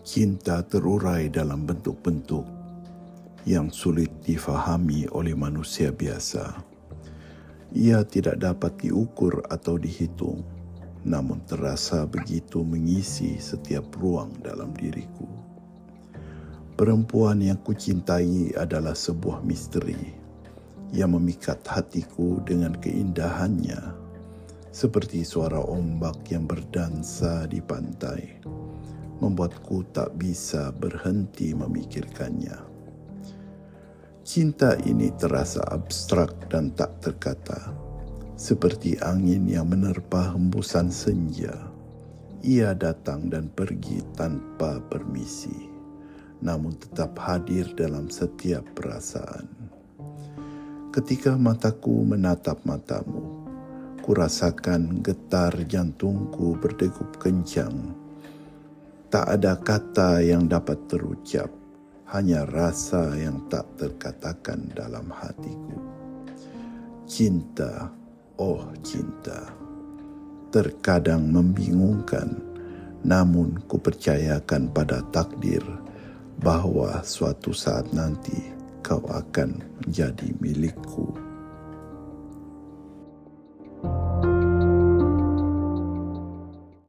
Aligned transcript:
Cinta 0.00 0.64
terurai 0.64 1.28
dalam 1.28 1.68
bentuk-bentuk 1.68 2.48
yang 3.44 3.68
sulit 3.68 4.08
difahami 4.24 5.04
oleh 5.12 5.36
manusia 5.36 5.92
biasa. 5.92 6.56
Ia 7.76 8.00
tidak 8.08 8.40
dapat 8.40 8.80
diukur 8.80 9.44
atau 9.52 9.76
dihitung, 9.76 10.40
namun 11.04 11.44
terasa 11.44 12.08
begitu 12.08 12.64
mengisi 12.64 13.36
setiap 13.36 13.92
ruang 14.00 14.32
dalam 14.40 14.72
diriku. 14.72 15.28
Perempuan 16.80 17.44
yang 17.44 17.60
kucintai 17.60 18.56
adalah 18.56 18.96
sebuah 18.96 19.44
misteri 19.44 20.16
yang 20.96 21.12
memikat 21.12 21.60
hatiku 21.68 22.40
dengan 22.40 22.72
keindahannya, 22.72 23.92
seperti 24.72 25.28
suara 25.28 25.60
ombak 25.60 26.24
yang 26.32 26.48
berdansa 26.48 27.44
di 27.44 27.60
pantai 27.60 28.59
membuatku 29.20 29.84
tak 29.92 30.16
bisa 30.16 30.72
berhenti 30.72 31.52
memikirkannya. 31.52 32.56
Cinta 34.24 34.76
ini 34.84 35.12
terasa 35.16 35.60
abstrak 35.68 36.48
dan 36.48 36.72
tak 36.72 37.00
terkata, 37.04 37.72
seperti 38.36 38.96
angin 39.04 39.44
yang 39.44 39.68
menerpa 39.68 40.32
hembusan 40.32 40.88
senja. 40.88 41.52
Ia 42.40 42.72
datang 42.72 43.28
dan 43.28 43.52
pergi 43.52 44.00
tanpa 44.16 44.80
permisi, 44.88 45.68
namun 46.40 46.72
tetap 46.80 47.20
hadir 47.20 47.68
dalam 47.76 48.08
setiap 48.08 48.64
perasaan. 48.72 49.44
Ketika 50.90 51.36
mataku 51.36 52.02
menatap 52.02 52.64
matamu, 52.64 53.44
kurasakan 54.00 55.04
getar 55.04 55.52
jantungku 55.68 56.56
berdegup 56.58 57.20
kencang 57.20 57.92
Tak 59.10 59.26
ada 59.26 59.58
kata 59.58 60.22
yang 60.22 60.46
dapat 60.46 60.86
terucap, 60.86 61.50
hanya 62.14 62.46
rasa 62.46 63.10
yang 63.18 63.42
tak 63.50 63.66
terkatakan 63.74 64.70
dalam 64.70 65.10
hatiku. 65.10 65.82
Cinta, 67.10 67.90
oh 68.38 68.70
cinta, 68.86 69.50
terkadang 70.54 71.26
membingungkan, 71.26 72.38
namun 73.02 73.58
kupercayakan 73.66 74.70
pada 74.70 75.02
takdir 75.10 75.66
bahwa 76.38 77.02
suatu 77.02 77.50
saat 77.50 77.90
nanti 77.90 78.54
kau 78.78 79.02
akan 79.10 79.58
menjadi 79.82 80.30
milikku. 80.38 81.29